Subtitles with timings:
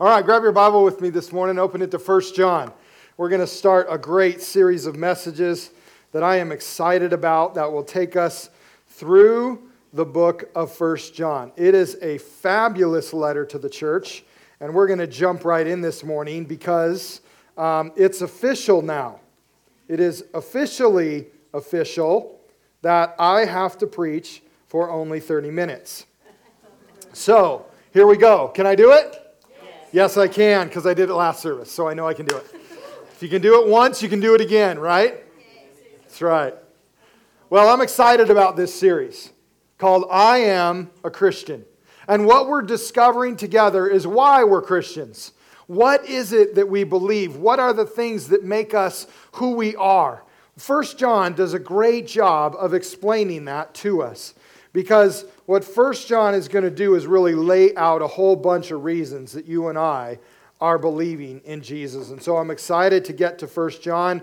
[0.00, 2.72] All right, grab your Bible with me this morning, open it to 1 John.
[3.18, 5.72] We're going to start a great series of messages
[6.12, 8.48] that I am excited about that will take us
[8.88, 9.60] through
[9.92, 11.52] the book of 1 John.
[11.54, 14.24] It is a fabulous letter to the church,
[14.58, 17.20] and we're going to jump right in this morning because
[17.58, 19.20] um, it's official now.
[19.86, 22.40] It is officially official
[22.80, 26.06] that I have to preach for only 30 minutes.
[27.12, 28.48] So, here we go.
[28.48, 29.19] Can I do it?
[29.92, 32.36] Yes, I can because I did it last service, so I know I can do
[32.36, 32.46] it.
[33.12, 35.24] If you can do it once, you can do it again, right?
[36.02, 36.54] That's right.
[37.50, 39.32] Well, I'm excited about this series
[39.78, 41.64] called I Am a Christian.
[42.06, 45.32] And what we're discovering together is why we're Christians.
[45.66, 47.36] What is it that we believe?
[47.36, 50.22] What are the things that make us who we are?
[50.56, 54.34] First John does a great job of explaining that to us.
[54.72, 58.70] Because what First John is going to do is really lay out a whole bunch
[58.70, 60.18] of reasons that you and I
[60.60, 62.10] are believing in Jesus.
[62.10, 64.22] And so I'm excited to get to First John.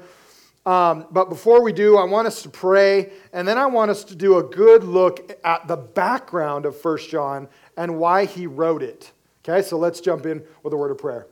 [0.65, 4.03] Um, but before we do, I want us to pray, and then I want us
[4.05, 8.83] to do a good look at the background of First John and why he wrote
[8.83, 9.11] it.
[9.43, 11.27] Okay, so let's jump in with a word of prayer.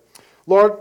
[0.47, 0.80] Lord,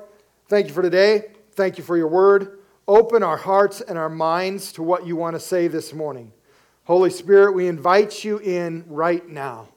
[0.48, 1.32] thank you for today.
[1.52, 2.60] Thank you for your word.
[2.86, 6.32] Open our hearts and our minds to what you want to say this morning.
[6.84, 9.68] Holy Spirit, we invite you in right now.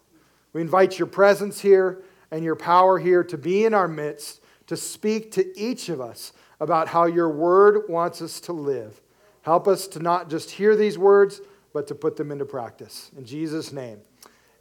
[0.51, 4.75] We invite your presence here and your power here to be in our midst, to
[4.75, 9.01] speak to each of us about how your word wants us to live.
[9.43, 11.39] Help us to not just hear these words,
[11.71, 13.11] but to put them into practice.
[13.17, 13.99] In Jesus' name,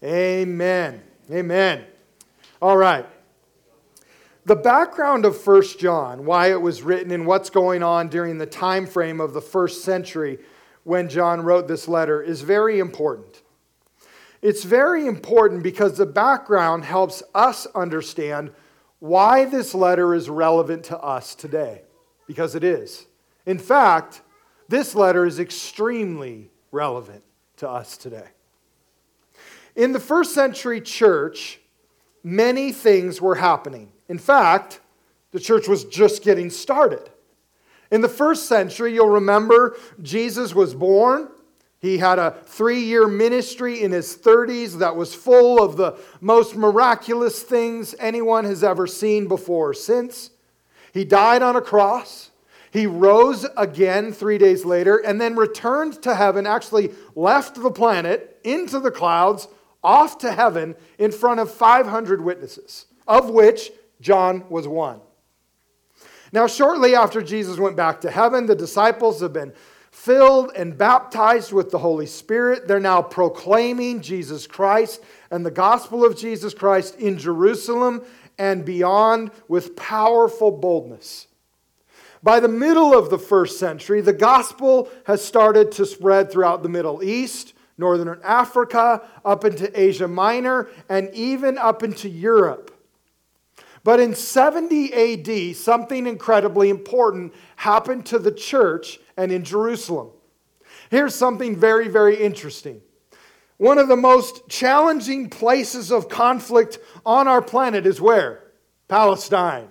[0.05, 1.03] amen.
[1.33, 1.85] Amen.
[2.63, 3.07] All right.
[4.45, 8.47] The background of First John, why it was written and what's going on during the
[8.47, 10.39] time frame of the first century
[10.87, 13.42] when John wrote this letter is very important.
[14.41, 18.53] It's very important because the background helps us understand
[19.01, 21.83] why this letter is relevant to us today,
[22.28, 23.06] because it is.
[23.47, 24.23] In fact,
[24.69, 27.25] this letter is extremely relevant
[27.56, 28.28] to us today.
[29.75, 31.59] In the first century church,
[32.22, 33.91] many things were happening.
[34.09, 34.78] In fact,
[35.32, 37.11] the church was just getting started.
[37.91, 41.29] In the first century, you'll remember Jesus was born.
[41.79, 46.57] He had a three year ministry in his 30s that was full of the most
[46.57, 50.31] miraculous things anyone has ever seen before or since.
[50.93, 52.31] He died on a cross.
[52.73, 58.39] He rose again three days later and then returned to heaven, actually left the planet
[58.45, 59.49] into the clouds,
[59.85, 63.71] off to heaven in front of 500 witnesses, of which
[64.01, 65.01] John was one.
[66.32, 69.53] Now, shortly after Jesus went back to heaven, the disciples have been
[69.91, 72.69] filled and baptized with the Holy Spirit.
[72.69, 78.04] They're now proclaiming Jesus Christ and the gospel of Jesus Christ in Jerusalem
[78.38, 81.28] and beyond with powerful boldness.
[82.22, 86.69] By the middle of the first century, the gospel has started to spread throughout the
[86.69, 92.75] Middle East, Northern Africa, up into Asia Minor, and even up into Europe.
[93.87, 100.11] But in 70 AD, something incredibly important happened to the church and in Jerusalem.
[100.91, 102.81] Here's something very, very interesting.
[103.59, 108.51] One of the most challenging places of conflict on our planet is where?
[108.89, 109.69] Palestine.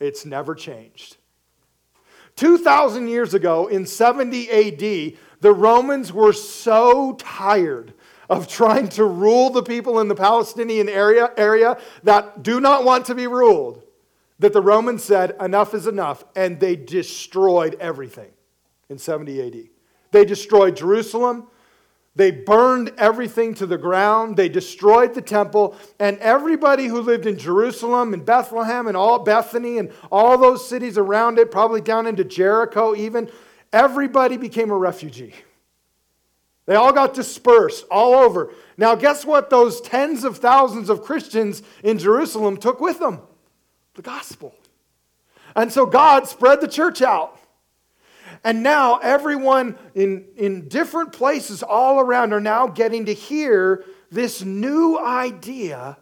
[0.00, 1.18] It's never changed.
[2.34, 7.94] 2,000 years ago, in 70 AD, the Romans were so tired
[8.28, 13.06] of trying to rule the people in the Palestinian area, area that do not want
[13.06, 13.82] to be ruled,
[14.38, 18.30] that the Romans said, enough is enough, and they destroyed everything
[18.88, 19.68] in 70 AD.
[20.10, 21.48] They destroyed Jerusalem.
[22.16, 24.36] They burned everything to the ground.
[24.36, 25.76] They destroyed the temple.
[26.00, 30.98] And everybody who lived in Jerusalem and Bethlehem and all Bethany and all those cities
[30.98, 33.30] around it, probably down into Jericho even,
[33.72, 35.34] everybody became a refugee.
[36.68, 38.52] They all got dispersed all over.
[38.76, 43.22] Now, guess what those tens of thousands of Christians in Jerusalem took with them?
[43.94, 44.54] The gospel.
[45.56, 47.40] And so God spread the church out.
[48.44, 54.42] And now everyone in, in different places all around are now getting to hear this
[54.42, 55.96] new idea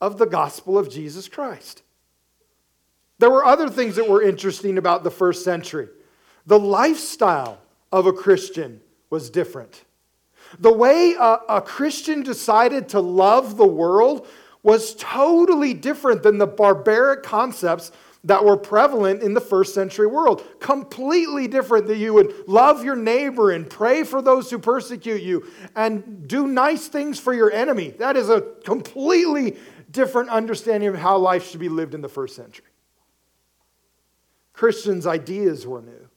[0.00, 1.82] of the gospel of Jesus Christ.
[3.18, 5.88] There were other things that were interesting about the first century.
[6.46, 7.58] The lifestyle
[7.92, 8.80] of a Christian
[9.10, 9.84] was different.
[10.58, 14.26] The way a, a Christian decided to love the world
[14.62, 17.92] was totally different than the barbaric concepts
[18.24, 20.44] that were prevalent in the first century world.
[20.60, 25.46] Completely different that you would love your neighbor and pray for those who persecute you
[25.74, 27.90] and do nice things for your enemy.
[27.90, 29.56] That is a completely
[29.90, 32.66] different understanding of how life should be lived in the first century.
[34.52, 36.09] Christians' ideas were new.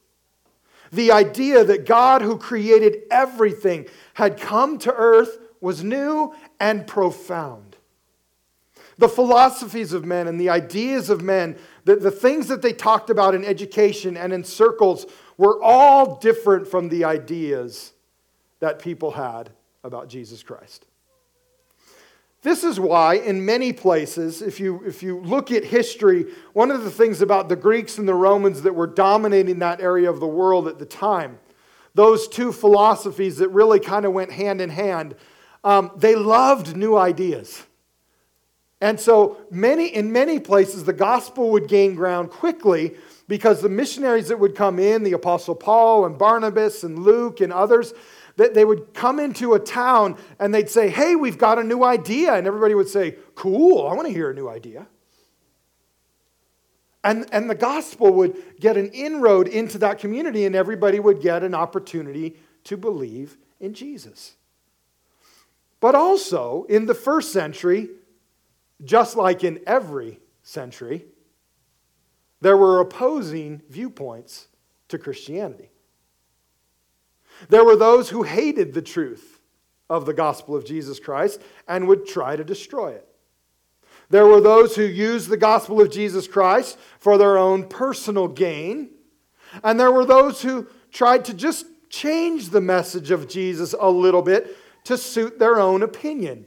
[0.94, 7.76] The idea that God, who created everything, had come to earth was new and profound.
[8.96, 13.10] The philosophies of men and the ideas of men, the, the things that they talked
[13.10, 15.04] about in education and in circles,
[15.36, 17.92] were all different from the ideas
[18.60, 19.50] that people had
[19.82, 20.86] about Jesus Christ.
[22.44, 26.84] This is why, in many places, if you, if you look at history, one of
[26.84, 30.26] the things about the Greeks and the Romans that were dominating that area of the
[30.26, 31.38] world at the time,
[31.94, 35.14] those two philosophies that really kind of went hand in hand,
[35.64, 37.62] um, they loved new ideas.
[38.78, 42.96] And so, many, in many places, the gospel would gain ground quickly
[43.26, 47.54] because the missionaries that would come in, the Apostle Paul and Barnabas and Luke and
[47.54, 47.94] others,
[48.36, 51.84] that they would come into a town and they'd say, Hey, we've got a new
[51.84, 52.34] idea.
[52.34, 54.86] And everybody would say, Cool, I want to hear a new idea.
[57.04, 61.42] And, and the gospel would get an inroad into that community, and everybody would get
[61.44, 64.36] an opportunity to believe in Jesus.
[65.80, 67.90] But also, in the first century,
[68.82, 71.04] just like in every century,
[72.40, 74.48] there were opposing viewpoints
[74.88, 75.68] to Christianity.
[77.48, 79.40] There were those who hated the truth
[79.90, 83.06] of the gospel of Jesus Christ and would try to destroy it.
[84.10, 88.90] There were those who used the gospel of Jesus Christ for their own personal gain.
[89.62, 94.22] And there were those who tried to just change the message of Jesus a little
[94.22, 96.46] bit to suit their own opinion.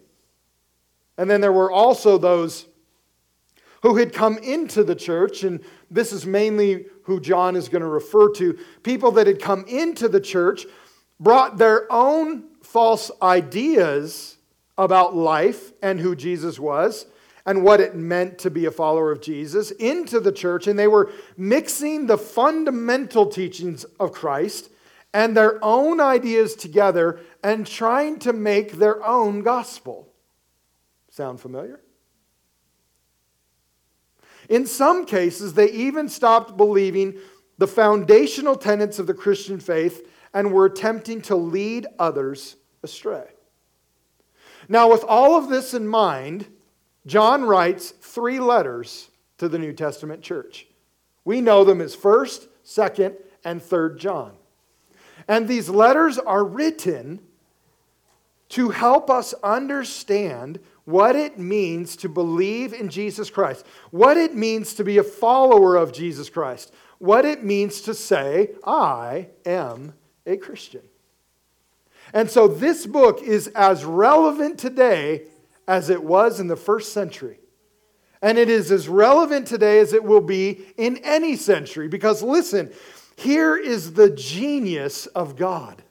[1.18, 2.68] And then there were also those
[3.82, 7.88] who had come into the church, and this is mainly who John is going to
[7.88, 10.66] refer to people that had come into the church,
[11.20, 14.38] brought their own false ideas
[14.78, 17.06] about life and who Jesus was
[17.46, 20.88] and what it meant to be a follower of Jesus into the church, and they
[20.88, 24.70] were mixing the fundamental teachings of Christ
[25.14, 30.12] and their own ideas together and trying to make their own gospel.
[31.10, 31.80] Sound familiar?
[34.50, 37.18] In some cases, they even stopped believing
[37.58, 43.28] the foundational tenets of the Christian faith and were attempting to lead others astray.
[44.70, 46.48] Now, with all of this in mind,
[47.06, 50.68] John writes three letters to the New Testament church.
[51.24, 53.16] We know them as 1st, 2nd,
[53.46, 54.34] and 3rd John.
[55.28, 57.20] And these letters are written
[58.50, 64.74] to help us understand what it means to believe in Jesus Christ, what it means
[64.76, 69.94] to be a follower of Jesus Christ, what it means to say, I am
[70.28, 70.82] a Christian.
[72.14, 75.24] And so this book is as relevant today
[75.68, 77.40] as it was in the first century.
[78.22, 81.88] And it is as relevant today as it will be in any century.
[81.88, 82.72] Because listen,
[83.16, 85.84] here is the genius of God.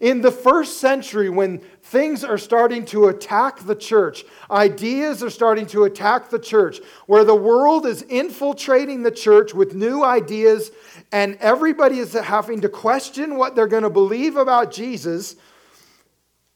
[0.00, 5.66] In the first century, when things are starting to attack the church, ideas are starting
[5.66, 10.70] to attack the church, where the world is infiltrating the church with new ideas,
[11.10, 15.36] and everybody is having to question what they're going to believe about Jesus,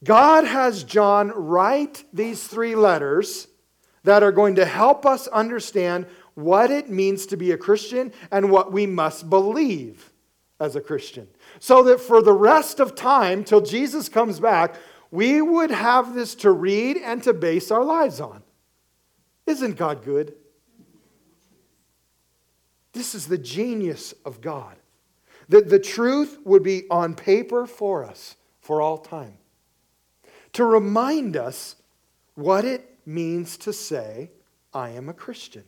[0.05, 3.49] God has John write these three letters
[4.05, 8.51] that are going to help us understand what it means to be a Christian and
[8.51, 10.12] what we must believe
[10.63, 11.27] as a Christian
[11.59, 14.77] so that for the rest of time, till Jesus comes back,
[15.11, 18.43] we would have this to read and to base our lives on.
[19.47, 20.35] Isn't God good?
[22.93, 24.77] This is the genius of God.
[25.49, 29.39] That the truth would be on paper for us for all time.
[30.55, 31.77] To remind us
[32.35, 34.31] what it means to say,
[34.73, 35.65] I am a Christian.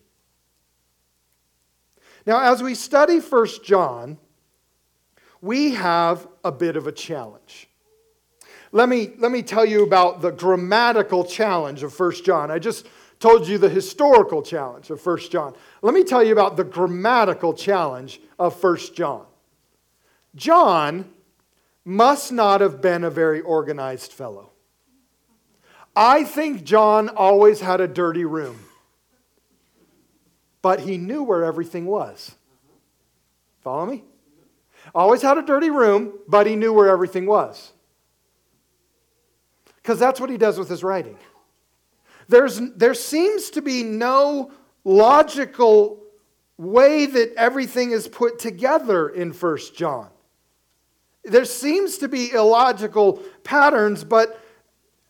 [2.26, 4.18] Now, as we study 1 John,
[5.44, 7.68] we have a bit of a challenge.
[8.72, 12.50] Let me, let me tell you about the grammatical challenge of 1 John.
[12.50, 12.86] I just
[13.20, 15.54] told you the historical challenge of 1 John.
[15.82, 19.26] Let me tell you about the grammatical challenge of 1 John.
[20.34, 21.10] John
[21.84, 24.50] must not have been a very organized fellow.
[25.94, 28.60] I think John always had a dirty room,
[30.62, 32.34] but he knew where everything was.
[33.60, 34.04] Follow me?
[34.92, 37.72] Always had a dirty room, but he knew where everything was.
[39.76, 41.18] Because that's what he does with his writing.
[42.28, 44.50] There's, there seems to be no
[44.84, 46.02] logical
[46.56, 50.08] way that everything is put together in First John.
[51.24, 54.40] There seems to be illogical patterns, but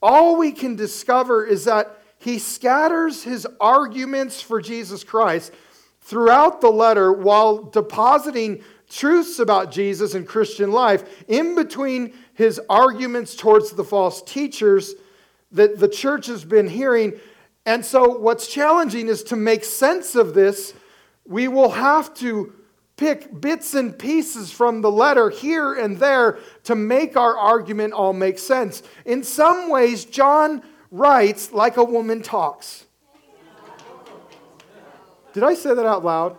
[0.00, 5.52] all we can discover is that he scatters his arguments for Jesus Christ
[6.00, 13.34] throughout the letter while depositing truths about Jesus and Christian life in between his arguments
[13.34, 14.94] towards the false teachers
[15.52, 17.14] that the church has been hearing.
[17.66, 20.74] And so, what's challenging is to make sense of this,
[21.26, 22.52] we will have to
[22.96, 28.12] pick bits and pieces from the letter here and there to make our argument all
[28.12, 28.82] make sense.
[29.04, 32.84] In some ways, John writes like a woman talks.
[35.32, 36.36] Did I say that out loud?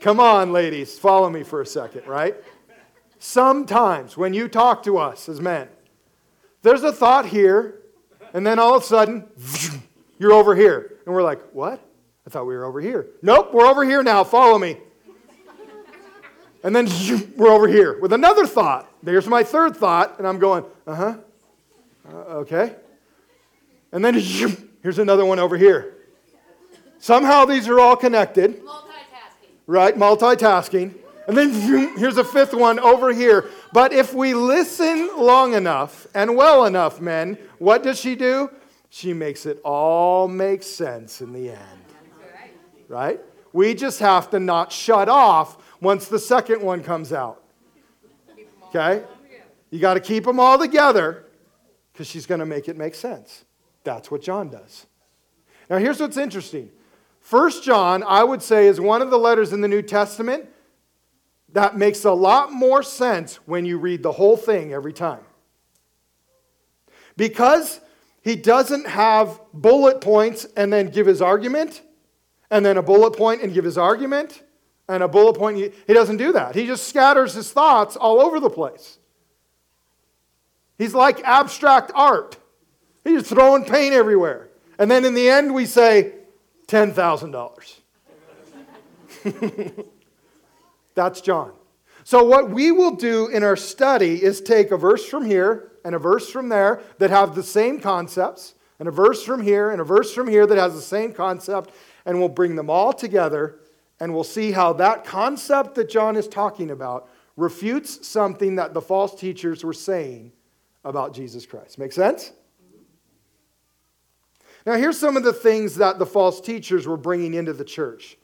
[0.00, 2.34] Come on, ladies, follow me for a second, right?
[3.18, 5.68] Sometimes when you talk to us as men,
[6.62, 7.82] there's a thought here,
[8.32, 9.26] and then all of a sudden,
[10.18, 10.96] you're over here.
[11.04, 11.86] And we're like, what?
[12.26, 13.08] I thought we were over here.
[13.20, 14.24] Nope, we're over here now.
[14.24, 14.78] Follow me.
[16.64, 16.88] And then
[17.36, 18.90] we're over here with another thought.
[19.02, 21.16] There's my third thought, and I'm going, uh-huh,
[22.08, 22.74] uh, okay.
[23.92, 24.14] And then
[24.82, 25.94] here's another one over here.
[26.98, 28.62] Somehow these are all connected.
[29.70, 30.94] Right, multitasking.
[31.28, 31.52] And then
[31.96, 33.48] here's a fifth one over here.
[33.72, 38.50] But if we listen long enough and well enough, men, what does she do?
[38.88, 41.80] She makes it all make sense in the end
[42.90, 43.20] right?
[43.52, 47.42] We just have to not shut off once the second one comes out.
[48.68, 49.04] Okay?
[49.70, 51.24] You got to keep them all together
[51.92, 53.44] because she's going to make it make sense.
[53.84, 54.86] That's what John does.
[55.70, 56.70] Now, here's what's interesting.
[57.20, 60.48] First John, I would say, is one of the letters in the New Testament
[61.52, 65.22] that makes a lot more sense when you read the whole thing every time.
[67.16, 67.80] Because
[68.22, 71.82] he doesn't have bullet points and then give his argument
[72.50, 74.42] and then a bullet point and give his argument,
[74.88, 75.72] and a bullet point.
[75.86, 76.54] He doesn't do that.
[76.56, 78.98] He just scatters his thoughts all over the place.
[80.76, 82.36] He's like abstract art.
[83.04, 84.48] He's just throwing paint everywhere.
[84.78, 86.14] And then in the end, we say
[86.70, 87.80] $10,000.
[90.94, 91.52] That's John.
[92.04, 95.94] So, what we will do in our study is take a verse from here and
[95.94, 99.80] a verse from there that have the same concepts, and a verse from here and
[99.80, 101.74] a verse from here that has the same concept,
[102.06, 103.60] and we'll bring them all together
[104.00, 108.80] and we'll see how that concept that John is talking about refutes something that the
[108.80, 110.32] false teachers were saying
[110.84, 111.78] about Jesus Christ.
[111.78, 112.32] Make sense?
[114.66, 118.16] Now, here's some of the things that the false teachers were bringing into the church.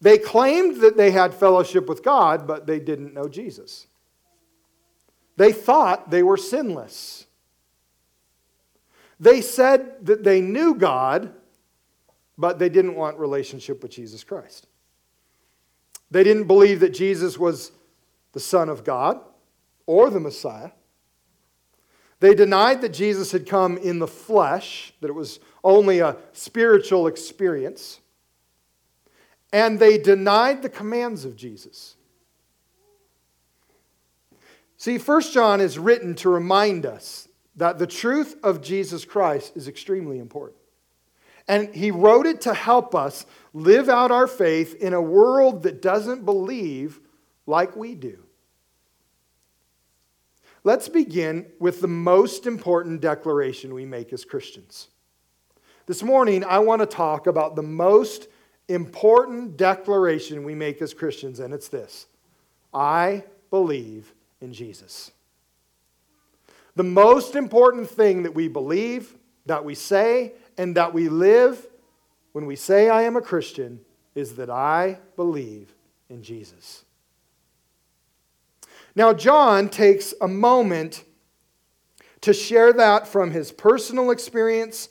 [0.00, 3.86] They claimed that they had fellowship with God, but they didn't know Jesus.
[5.36, 7.26] They thought they were sinless.
[9.18, 11.32] They said that they knew God,
[12.36, 14.66] but they didn't want relationship with Jesus Christ.
[16.10, 17.72] They didn't believe that Jesus was
[18.32, 19.20] the Son of God
[19.86, 20.70] or the Messiah.
[22.20, 27.06] They denied that Jesus had come in the flesh, that it was only a spiritual
[27.06, 28.00] experience.
[29.52, 31.96] And they denied the commands of Jesus.
[34.78, 39.68] See, 1 John is written to remind us that the truth of Jesus Christ is
[39.68, 40.58] extremely important.
[41.48, 45.80] And he wrote it to help us live out our faith in a world that
[45.80, 47.00] doesn't believe
[47.46, 48.25] like we do.
[50.66, 54.88] Let's begin with the most important declaration we make as Christians.
[55.86, 58.26] This morning, I want to talk about the most
[58.66, 62.08] important declaration we make as Christians, and it's this
[62.74, 65.12] I believe in Jesus.
[66.74, 69.14] The most important thing that we believe,
[69.46, 71.64] that we say, and that we live
[72.32, 73.78] when we say, I am a Christian,
[74.16, 75.72] is that I believe
[76.08, 76.85] in Jesus.
[78.96, 81.04] Now, John takes a moment
[82.22, 84.88] to share that from his personal experience,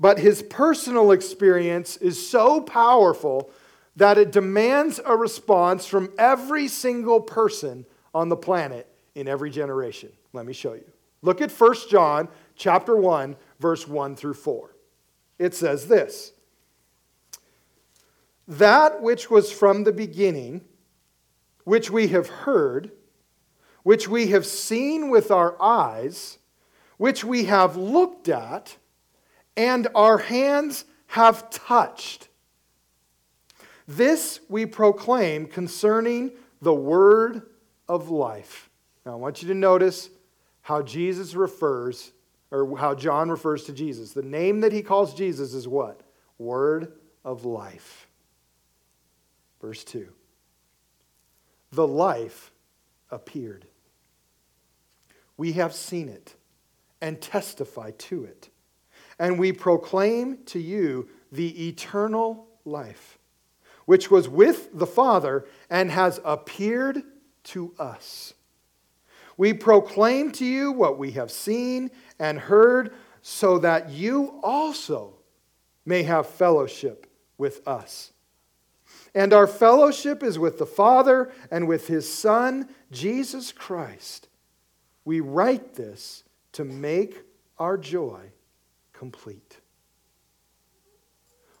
[0.00, 3.50] but his personal experience is so powerful
[3.94, 10.10] that it demands a response from every single person on the planet in every generation.
[10.32, 10.90] Let me show you.
[11.22, 14.74] Look at 1 John chapter 1 verse 1 through 4
[15.38, 16.32] it says this
[18.46, 20.62] That which was from the beginning,
[21.64, 22.92] which we have heard,
[23.84, 26.38] which we have seen with our eyes,
[26.96, 28.76] which we have looked at,
[29.56, 32.28] and our hands have touched.
[33.86, 37.42] This we proclaim concerning the word
[37.88, 38.70] of life.
[39.04, 40.08] Now, I want you to notice
[40.62, 42.10] how Jesus refers
[42.50, 44.12] or how John refers to Jesus.
[44.12, 46.00] The name that he calls Jesus is what?
[46.38, 46.92] Word
[47.24, 48.08] of life.
[49.60, 50.08] Verse 2.
[51.72, 52.50] The life
[53.10, 53.66] appeared.
[55.36, 56.34] We have seen it
[57.00, 58.50] and testify to it.
[59.18, 63.18] And we proclaim to you the eternal life,
[63.84, 67.02] which was with the Father and has appeared
[67.44, 68.34] to us.
[69.36, 75.14] We proclaim to you what we have seen and heard, so that you also
[75.84, 78.12] may have fellowship with us.
[79.14, 84.28] And our fellowship is with the Father and with his Son, Jesus Christ.
[85.04, 87.22] We write this to make
[87.58, 88.32] our joy
[88.92, 89.58] complete.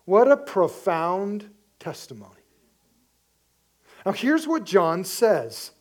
[0.04, 2.30] What a profound testimony.
[4.04, 5.72] Now, here's what John says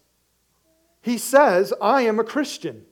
[1.01, 2.86] He says, I am a Christian.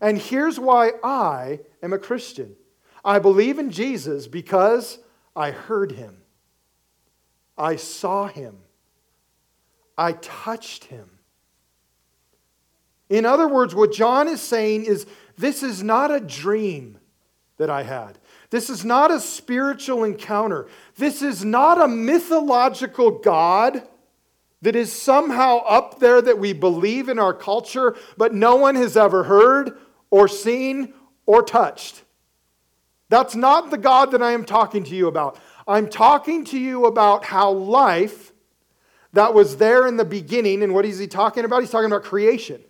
[0.00, 2.56] And here's why I am a Christian
[3.04, 4.98] I believe in Jesus because
[5.34, 6.18] I heard him,
[7.56, 8.58] I saw him,
[9.96, 11.10] I touched him.
[13.08, 16.98] In other words, what John is saying is this is not a dream
[17.58, 18.18] that I had.
[18.50, 20.66] This is not a spiritual encounter.
[20.96, 23.82] This is not a mythological God
[24.62, 28.96] that is somehow up there that we believe in our culture, but no one has
[28.96, 29.78] ever heard
[30.10, 30.92] or seen
[31.26, 32.02] or touched.
[33.08, 35.38] That's not the God that I am talking to you about.
[35.68, 38.32] I'm talking to you about how life
[39.12, 41.60] that was there in the beginning, and what is he talking about?
[41.60, 42.62] He's talking about creation.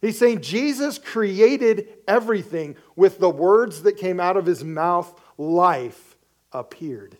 [0.00, 6.16] He's saying Jesus created everything with the words that came out of his mouth, life
[6.52, 7.16] appeared.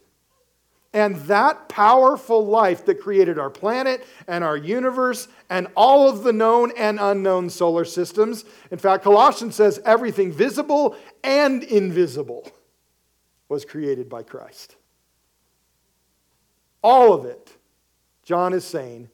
[0.94, 6.32] And that powerful life that created our planet and our universe and all of the
[6.32, 8.44] known and unknown solar systems.
[8.70, 12.50] In fact, Colossians says everything visible and invisible
[13.48, 14.76] was created by Christ.
[16.82, 17.52] All of it.
[18.24, 19.08] John is saying,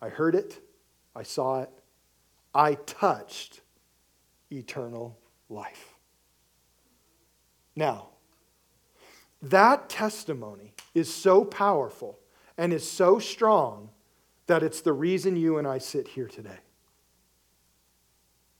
[0.00, 0.58] I heard it,
[1.14, 1.70] I saw it,
[2.54, 3.60] I touched
[4.50, 5.18] eternal
[5.48, 5.94] life.
[7.74, 8.08] Now,
[9.42, 12.18] that testimony is so powerful
[12.58, 13.88] and is so strong
[14.46, 16.58] that it's the reason you and I sit here today.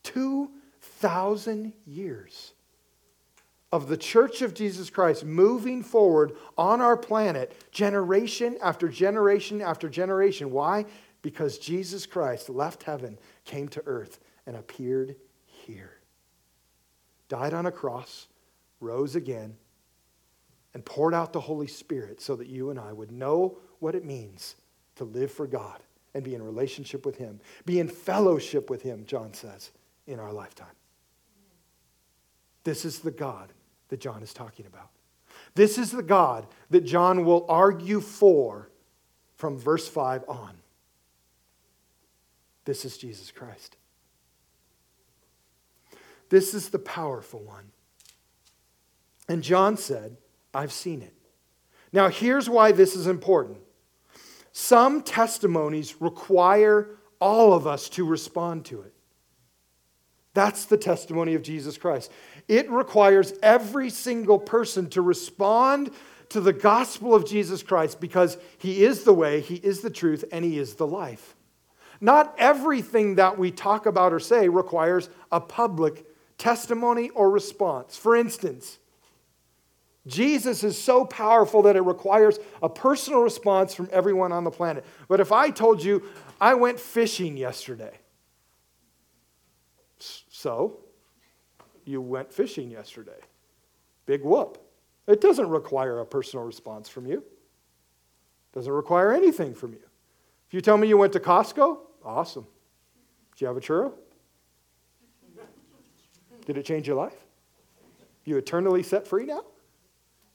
[0.03, 2.55] 2,000 years
[3.71, 9.89] of the church of Jesus Christ moving forward on our planet, generation after generation after
[9.89, 10.51] generation.
[10.51, 10.85] Why?
[11.23, 15.99] Because Jesus Christ left heaven, came to earth, and appeared here.
[17.29, 18.27] Died on a cross,
[18.81, 19.57] rose again,
[20.75, 24.05] and poured out the Holy Spirit so that you and I would know what it
[24.05, 24.57] means
[24.97, 25.81] to live for God
[26.15, 29.71] and be in relationship with Him, be in fellowship with Him, John says,
[30.07, 30.67] in our lifetime.
[32.65, 33.53] This is the God
[33.89, 34.91] that John is talking about.
[35.55, 38.71] This is the God that John will argue for
[39.37, 40.57] from verse 5 on.
[42.65, 43.77] This is Jesus Christ.
[46.29, 47.73] This is the powerful one.
[49.29, 50.17] And John said,
[50.55, 51.15] I've seen it.
[51.93, 53.59] Now, here's why this is important.
[54.53, 56.89] Some testimonies require
[57.21, 58.95] all of us to respond to it.
[60.35, 62.11] That's the testimony of Jesus Christ.
[62.49, 65.91] It requires every single person to respond
[66.31, 70.25] to the gospel of Jesus Christ because he is the way, he is the truth,
[70.33, 71.37] and he is the life.
[72.03, 76.05] Not everything that we talk about or say requires a public
[76.37, 77.97] testimony or response.
[77.97, 78.81] For instance,
[80.09, 84.85] Jesus is so powerful that it requires a personal response from everyone on the planet.
[85.07, 86.03] But if I told you
[86.41, 87.97] I went fishing yesterday,
[90.01, 90.81] so
[91.85, 93.21] you went fishing yesterday.
[94.07, 94.59] Big whoop.
[95.07, 97.19] It doesn't require a personal response from you.
[97.19, 99.85] It doesn't require anything from you.
[100.49, 102.47] If you tell me you went to Costco, awesome.
[103.33, 103.93] Did you have a churro?
[106.47, 107.15] Did it change your life?
[108.25, 109.43] You eternally set free now?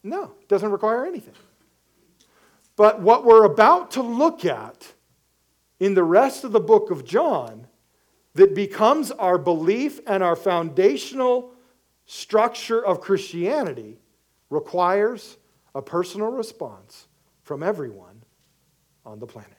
[0.04, 1.34] No, it doesn't require anything.
[2.76, 4.94] But what we're about to look at
[5.80, 7.68] in the rest of the book of John
[8.36, 11.54] that becomes our belief and our foundational
[12.06, 14.00] structure of Christianity
[14.50, 15.38] requires
[15.76, 17.08] a personal response
[17.44, 18.24] from everyone
[19.06, 19.57] on the planet.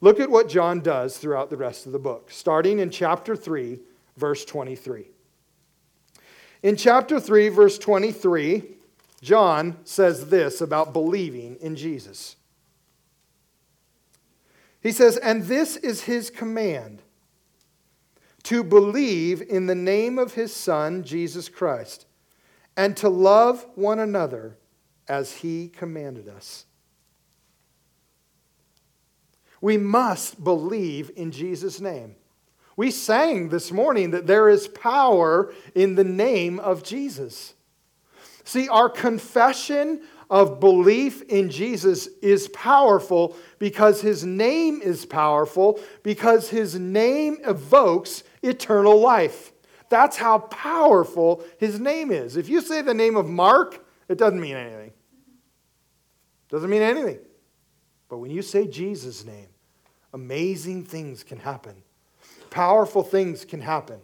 [0.00, 3.80] Look at what John does throughout the rest of the book, starting in chapter 3,
[4.16, 5.06] verse 23.
[6.62, 8.64] In chapter 3, verse 23,
[9.20, 12.36] John says this about believing in Jesus.
[14.80, 17.02] He says, And this is his command
[18.44, 22.06] to believe in the name of his Son, Jesus Christ,
[22.76, 24.56] and to love one another
[25.06, 26.64] as he commanded us.
[29.60, 32.16] We must believe in Jesus' name.
[32.76, 37.54] We sang this morning that there is power in the name of Jesus.
[38.44, 46.48] See, our confession of belief in Jesus is powerful because his name is powerful, because
[46.48, 49.52] his name evokes eternal life.
[49.90, 52.36] That's how powerful his name is.
[52.36, 54.92] If you say the name of Mark, it doesn't mean anything.
[56.48, 57.18] Doesn't mean anything.
[58.10, 59.46] But when you say Jesus' name,
[60.12, 61.76] amazing things can happen.
[62.50, 64.00] Powerful things can happen.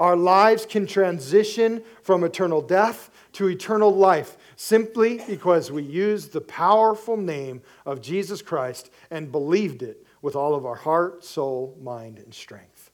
[0.00, 6.40] Our lives can transition from eternal death to eternal life simply because we used the
[6.40, 12.18] powerful name of Jesus Christ and believed it with all of our heart, soul, mind,
[12.18, 12.90] and strength.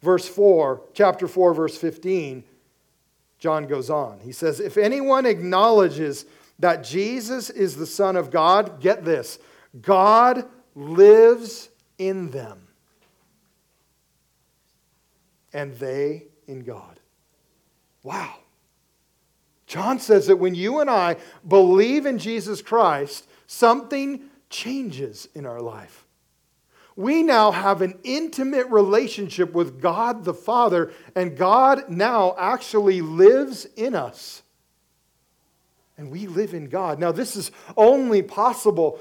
[0.00, 2.42] Verse 4, chapter 4, verse 15,
[3.38, 4.18] John goes on.
[4.20, 6.26] He says, If anyone acknowledges
[6.62, 9.38] that Jesus is the Son of God, get this
[9.80, 12.68] God lives in them,
[15.52, 17.00] and they in God.
[18.04, 18.36] Wow.
[19.66, 25.60] John says that when you and I believe in Jesus Christ, something changes in our
[25.60, 26.06] life.
[26.94, 33.64] We now have an intimate relationship with God the Father, and God now actually lives
[33.76, 34.42] in us.
[35.96, 36.98] And we live in God.
[36.98, 38.98] Now, this is only possible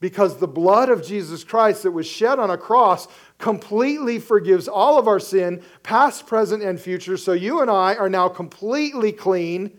[0.00, 3.06] because the blood of Jesus Christ that was shed on a cross
[3.38, 7.16] completely forgives all of our sin, past, present, and future.
[7.16, 9.78] So you and I are now completely clean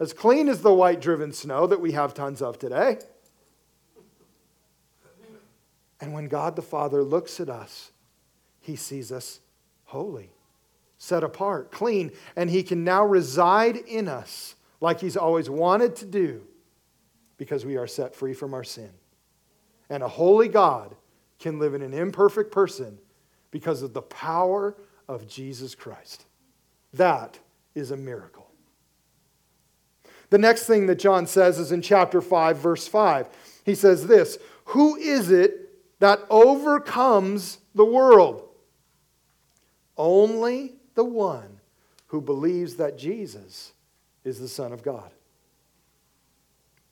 [0.00, 2.98] as clean as the white driven snow that we have tons of today.
[6.00, 7.92] And when God the Father looks at us,
[8.60, 9.40] he sees us
[9.84, 10.30] holy,
[10.98, 16.06] set apart, clean, and he can now reside in us like he's always wanted to
[16.06, 16.42] do
[17.36, 18.90] because we are set free from our sin.
[19.88, 20.94] And a holy God
[21.38, 22.98] can live in an imperfect person
[23.50, 24.76] because of the power
[25.08, 26.26] of Jesus Christ.
[26.94, 27.38] That
[27.74, 28.50] is a miracle.
[30.30, 33.28] The next thing that John says is in chapter 5, verse 5.
[33.64, 38.48] He says this Who is it that overcomes the world?
[39.96, 41.60] Only the one
[42.06, 43.72] who believes that Jesus
[44.24, 45.10] is the Son of God.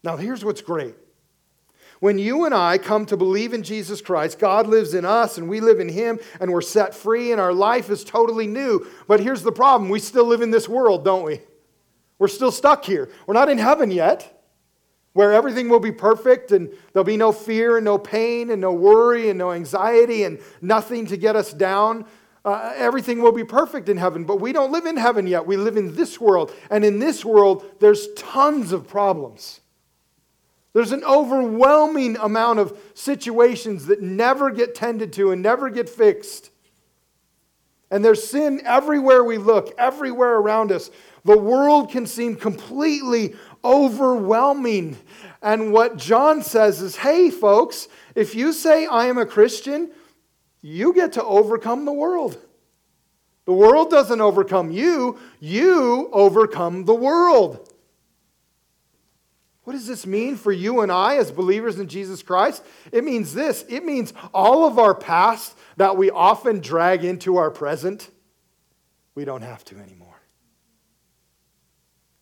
[0.02, 0.94] Now, here's what's great.
[2.00, 5.48] When you and I come to believe in Jesus Christ, God lives in us and
[5.48, 8.86] we live in Him and we're set free and our life is totally new.
[9.08, 11.40] But here's the problem we still live in this world, don't we?
[12.18, 13.10] We're still stuck here.
[13.26, 14.44] We're not in heaven yet,
[15.12, 18.72] where everything will be perfect and there'll be no fear and no pain and no
[18.72, 22.06] worry and no anxiety and nothing to get us down.
[22.44, 25.46] Uh, everything will be perfect in heaven, but we don't live in heaven yet.
[25.46, 26.52] We live in this world.
[26.70, 29.60] And in this world, there's tons of problems.
[30.72, 36.50] There's an overwhelming amount of situations that never get tended to and never get fixed.
[37.90, 40.90] And there's sin everywhere we look, everywhere around us.
[41.24, 44.98] The world can seem completely overwhelming.
[45.42, 49.90] And what John says is hey, folks, if you say, I am a Christian,
[50.60, 52.36] you get to overcome the world.
[53.44, 57.72] The world doesn't overcome you, you overcome the world.
[59.64, 62.64] What does this mean for you and I as believers in Jesus Christ?
[62.90, 67.50] It means this it means all of our past that we often drag into our
[67.50, 68.10] present,
[69.14, 70.20] we don't have to anymore.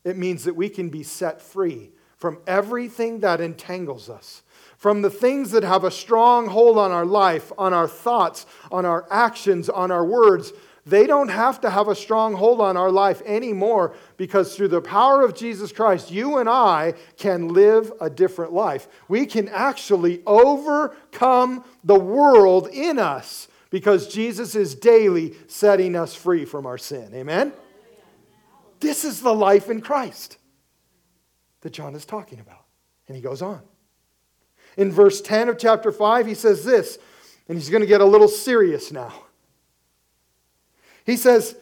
[0.02, 4.42] It means that we can be set free from everything that entangles us,
[4.86, 8.86] from the things that have a strong hold on our life, on our thoughts, on
[8.86, 10.52] our actions, on our words.
[10.84, 14.80] They don't have to have a strong hold on our life anymore because through the
[14.80, 18.86] power of Jesus Christ, you and I can live a different life.
[19.08, 26.44] We can actually overcome the world in us because Jesus is daily setting us free
[26.44, 27.12] from our sin.
[27.12, 27.52] Amen?
[28.78, 30.38] This is the life in Christ
[31.62, 32.62] that John is talking about.
[33.08, 33.62] And he goes on.
[34.76, 36.98] In verse 10 of chapter 5, he says this,
[37.48, 39.12] and he's going to get a little serious now.
[41.04, 41.56] He says,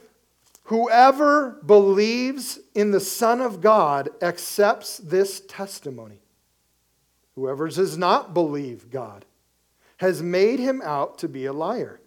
[0.64, 6.20] Whoever believes in the Son of God accepts this testimony.
[7.34, 9.26] Whoever does not believe God
[9.98, 12.00] has made him out to be a liar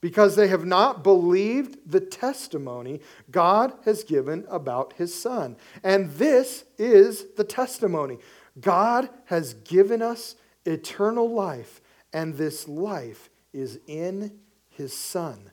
[0.00, 5.56] because they have not believed the testimony God has given about his Son.
[5.82, 8.18] And this is the testimony
[8.60, 11.80] God has given us eternal life,
[12.12, 14.38] and this life is in
[14.70, 15.50] his Son.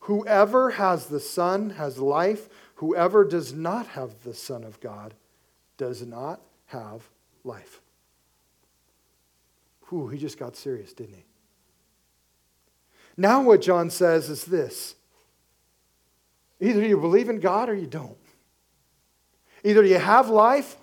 [0.00, 2.48] Whoever has the Son has life.
[2.76, 5.14] Whoever does not have the Son of God
[5.76, 7.08] does not have
[7.44, 7.80] life.
[9.88, 11.24] Whew, he just got serious, didn't he?
[13.16, 14.94] Now, what John says is this
[16.60, 18.16] either you believe in God or you don't.
[19.64, 20.76] Either you have life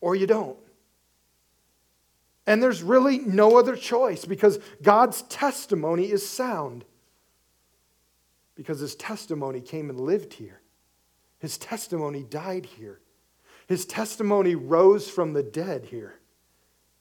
[0.00, 0.56] or you don't.
[2.46, 6.84] And there's really no other choice because God's testimony is sound.
[8.54, 10.60] Because his testimony came and lived here,
[11.38, 13.00] his testimony died here,
[13.66, 16.18] his testimony rose from the dead here,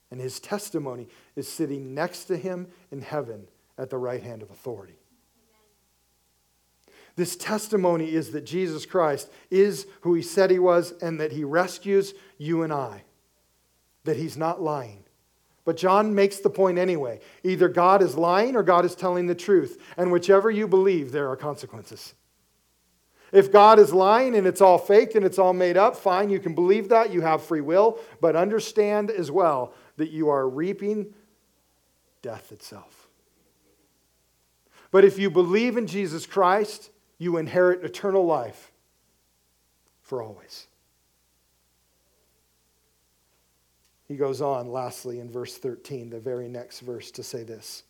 [0.10, 4.50] and his testimony is sitting next to him in heaven at the right hand of
[4.50, 5.02] authority.
[7.16, 11.44] This testimony is that Jesus Christ is who he said he was and that he
[11.44, 13.04] rescues you and I,
[14.06, 15.04] that he's not lying.
[15.64, 17.20] But John makes the point anyway.
[17.44, 19.82] Either God is lying or God is telling the truth.
[19.98, 22.16] And whichever you believe, there are consequences.
[23.32, 26.40] If God is lying and it's all fake and it's all made up, fine, you
[26.40, 27.14] can believe that.
[27.14, 28.00] You have free will.
[28.20, 31.14] But understand as well that you are reaping
[32.22, 33.08] death itself.
[34.90, 38.72] But if you believe in Jesus Christ, you inherit eternal life
[40.02, 40.68] for always.
[44.12, 47.84] He goes on, lastly, in verse 13, the very next verse, to say this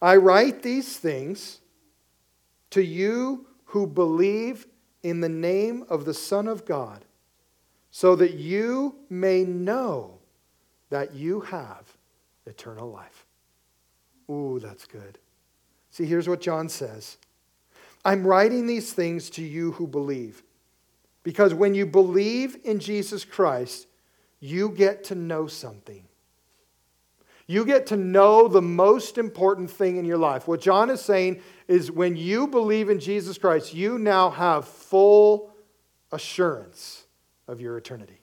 [0.00, 1.58] I write these things
[2.70, 4.68] to you who believe
[5.02, 7.04] in the name of the Son of God,
[7.90, 10.20] so that you may know
[10.90, 11.96] that you have
[12.46, 13.26] eternal life.
[14.30, 15.18] Ooh, that's good.
[15.90, 17.16] See, here's what John says
[18.04, 20.44] I'm writing these things to you who believe,
[21.24, 23.88] because when you believe in Jesus Christ,
[24.46, 26.04] you get to know something.
[27.46, 30.48] You get to know the most important thing in your life.
[30.48, 35.54] What John is saying is when you believe in Jesus Christ, you now have full
[36.10, 37.04] assurance
[37.46, 38.20] of your eternity.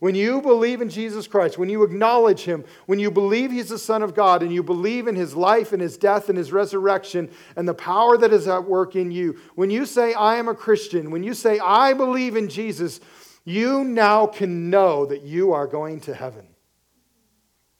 [0.00, 3.78] When you believe in Jesus Christ, when you acknowledge Him, when you believe He's the
[3.78, 7.28] Son of God, and you believe in His life and His death and His resurrection
[7.56, 10.54] and the power that is at work in you, when you say, I am a
[10.54, 13.00] Christian, when you say, I believe in Jesus,
[13.44, 16.46] you now can know that you are going to heaven,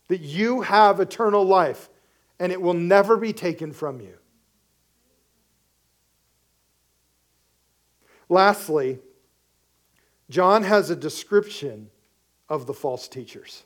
[0.09, 1.88] that you have eternal life,
[2.38, 4.14] and it will never be taken from you.
[8.29, 8.99] Lastly,
[10.31, 11.90] John has a description
[12.49, 13.64] of the false teachers.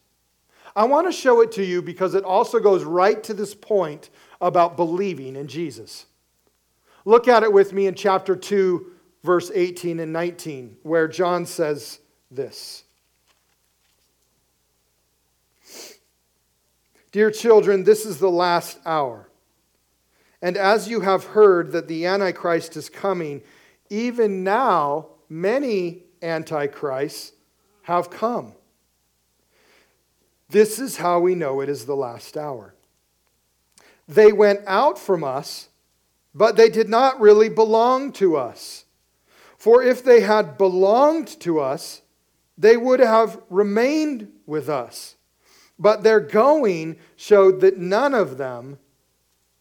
[0.75, 4.11] I want to show it to you because it also goes right to this point
[4.41, 6.07] about believing in Jesus.
[7.05, 11.99] Look at it with me in chapter 2, verse 18 and 19, where John says
[12.31, 12.85] this
[17.13, 19.29] Dear children, this is the last hour.
[20.41, 23.43] And as you have heard that the Antichrist is coming,
[23.91, 27.33] even now many Antichrists
[27.83, 28.55] have come.
[30.49, 32.75] This is how we know it is the last hour.
[34.09, 35.69] They went out from us,
[36.35, 38.82] but they did not really belong to us.
[39.63, 42.03] For if they had belonged to us,
[42.59, 45.15] they would have remained with us.
[45.79, 48.81] But their going showed that none of them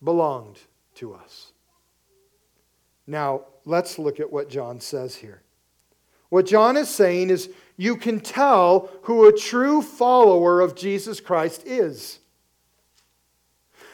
[0.03, 0.57] belonged
[0.95, 1.51] to us.
[3.05, 5.43] Now, let's look at what John says here.
[6.29, 11.61] What John is saying is you can tell who a true follower of Jesus Christ
[11.67, 12.17] is.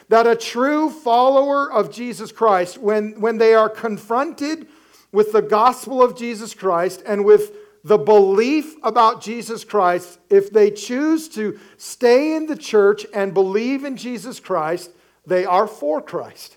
[0.08, 4.68] That a true follower of Jesus Christ, when, when they are confronted
[5.12, 7.52] with the gospel of Jesus Christ and with
[7.84, 13.84] the belief about Jesus Christ, if they choose to stay in the church and believe
[13.84, 14.90] in Jesus Christ,
[15.26, 16.56] they are for Christ.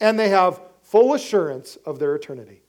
[0.00, 2.62] And they have full assurance of their eternity.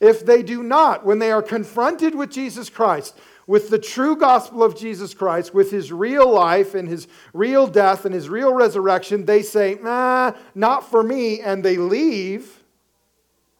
[0.00, 4.62] If they do not, when they are confronted with Jesus Christ, with the true gospel
[4.62, 9.24] of Jesus Christ, with his real life and his real death and his real resurrection,
[9.24, 12.57] they say, nah, not for me, and they leave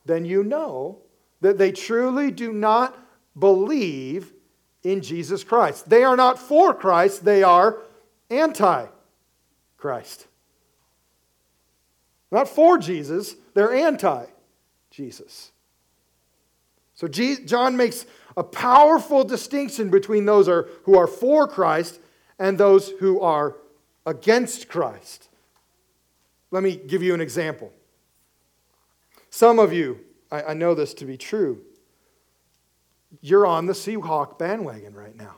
[0.08, 0.98] then you know
[1.40, 2.98] that they truly do not
[3.38, 4.32] believe
[4.82, 5.88] in Jesus Christ.
[5.88, 7.78] They are not for Christ, they are
[8.30, 8.86] anti
[9.76, 10.26] Christ.
[12.30, 14.26] Not for Jesus, they're anti
[14.90, 15.52] Jesus.
[16.94, 20.46] So John makes a powerful distinction between those
[20.82, 22.00] who are for Christ
[22.38, 23.56] and those who are
[24.04, 25.28] against Christ.
[26.50, 27.72] Let me give you an example.
[29.38, 30.00] Some of you,
[30.32, 31.62] I, I know this to be true,
[33.20, 35.36] you're on the Seahawk bandwagon right now.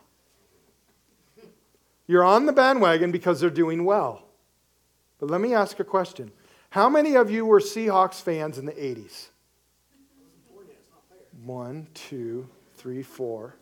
[2.06, 4.24] You're on the bandwagon because they're doing well.
[5.18, 6.32] But let me ask a question.
[6.70, 9.26] How many of you were Seahawks fans in the 80s?
[11.44, 13.54] One, two, three, four,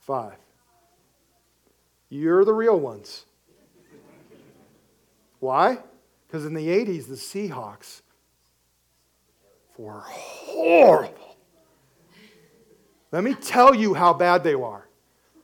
[0.00, 0.34] five.
[2.08, 3.24] You're the real ones.
[5.38, 5.78] Why?
[6.26, 8.00] Because in the 80s, the Seahawks
[9.78, 11.36] were horrible.
[13.12, 14.88] Let me tell you how bad they were.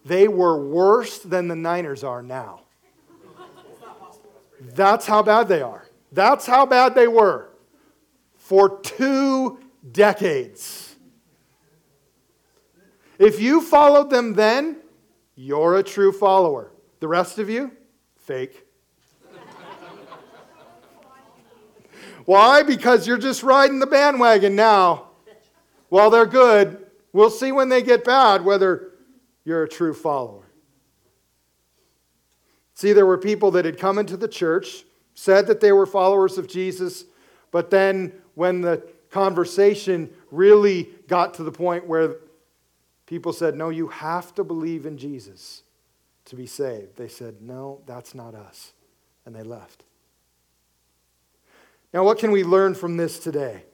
[0.05, 2.63] They were worse than the Niners are now.
[4.61, 5.87] That's how bad they are.
[6.13, 7.51] That's how bad they were
[8.37, 10.97] for two decades.
[13.19, 14.79] If you followed them then,
[15.37, 16.73] you're a true follower.
[17.01, 17.73] The rest of you,
[18.17, 18.67] fake.
[22.25, 22.63] Why?
[22.63, 25.09] Because you're just riding the bandwagon now.
[25.89, 28.93] While they're good, we'll see when they get bad whether
[29.45, 30.45] you're a true follower.
[32.75, 36.39] See, there were people that had come into the church, said that they were followers
[36.39, 37.05] of Jesus,
[37.51, 42.17] but then when the conversation really got to the point where
[43.07, 45.63] people said, No, you have to believe in Jesus
[46.25, 48.73] to be saved, they said, No, that's not us.
[49.27, 49.85] And they left.
[51.93, 53.65] Now, what can we learn from this today?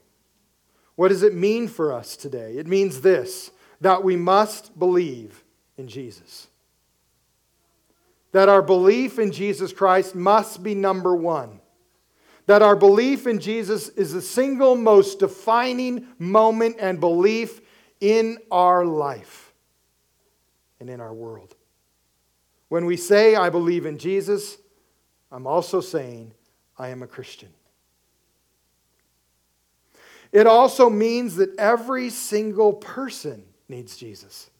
[0.96, 2.56] What does it mean for us today?
[2.56, 3.50] It means this
[3.80, 5.44] that we must believe
[5.76, 6.48] in Jesus.
[8.32, 11.60] That our belief in Jesus Christ must be number one.
[12.46, 17.60] That our belief in Jesus is the single most defining moment and belief
[18.00, 19.52] in our life
[20.80, 21.54] and in our world.
[22.68, 24.58] When we say, I believe in Jesus,
[25.30, 26.32] I'm also saying,
[26.76, 27.50] I am a Christian.
[30.32, 34.50] It also means that every single person needs Jesus.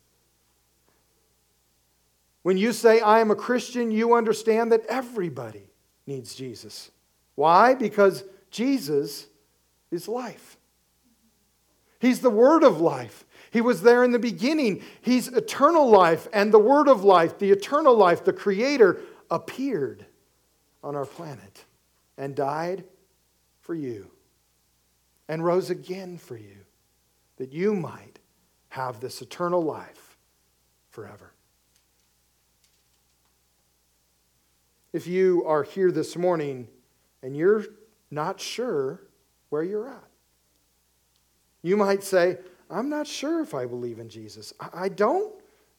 [2.42, 5.70] When you say, I am a Christian, you understand that everybody
[6.06, 6.90] needs Jesus.
[7.34, 7.74] Why?
[7.74, 9.26] Because Jesus
[9.90, 10.56] is life.
[11.98, 13.26] He's the Word of life.
[13.50, 14.82] He was there in the beginning.
[15.02, 19.00] He's eternal life, and the Word of life, the eternal life, the Creator,
[19.30, 20.06] appeared
[20.82, 21.64] on our planet
[22.16, 22.84] and died
[23.60, 24.10] for you
[25.28, 26.56] and rose again for you,
[27.36, 28.18] that you might
[28.70, 30.16] have this eternal life
[30.90, 31.32] forever.
[34.92, 36.68] If you are here this morning
[37.22, 37.64] and you're
[38.10, 39.02] not sure
[39.50, 40.04] where you're at,
[41.62, 42.38] you might say,
[42.70, 44.52] I'm not sure if I believe in Jesus.
[44.72, 45.34] I don't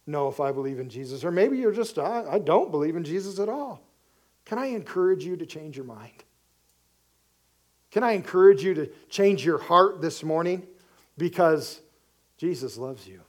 [0.06, 1.24] know if I believe in Jesus.
[1.24, 3.82] Or maybe you're just, I don't believe in Jesus at all.
[4.46, 6.24] Can I encourage you to change your mind?
[7.92, 10.68] Can I encourage you to change your heart this morning?
[11.18, 11.82] Because
[12.38, 13.22] Jesus loves you.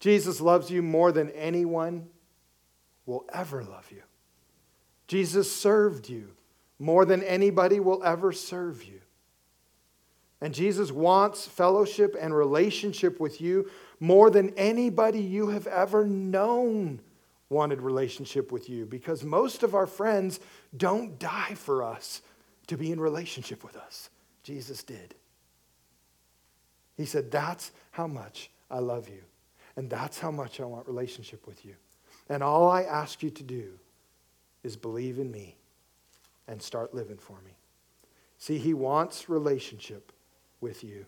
[0.00, 2.08] Jesus loves you more than anyone
[3.04, 4.02] will ever love you.
[5.06, 6.30] Jesus served you
[6.78, 9.00] more than anybody will ever serve you.
[10.40, 17.00] And Jesus wants fellowship and relationship with you more than anybody you have ever known
[17.50, 20.40] wanted relationship with you because most of our friends
[20.74, 22.22] don't die for us
[22.70, 24.10] to be in relationship with us.
[24.44, 25.16] Jesus did.
[26.96, 29.22] He said, That's how much I love you.
[29.74, 31.74] And that's how much I want relationship with you.
[32.28, 33.72] And all I ask you to do
[34.62, 35.56] is believe in me
[36.46, 37.56] and start living for me.
[38.38, 40.12] See, he wants relationship
[40.60, 41.06] with you.